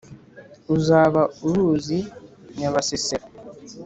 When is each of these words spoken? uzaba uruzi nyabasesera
uzaba 0.75 1.21
uruzi 1.47 1.99
nyabasesera 2.57 3.25